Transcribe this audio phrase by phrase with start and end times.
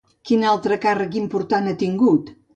[0.29, 2.35] Quin altre càrrec important ha tingut?